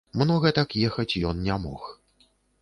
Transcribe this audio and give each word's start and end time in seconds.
Многа 0.19 0.51
так 0.59 0.73
ехаць 0.89 1.19
ён 1.33 1.45
не 1.49 1.59
мог. 1.67 1.87